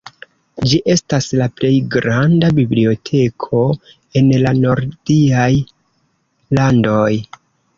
[0.69, 3.61] Ĝi estas la plej granda biblioteko
[4.23, 5.49] en la nordiaj
[6.61, 7.07] landoj.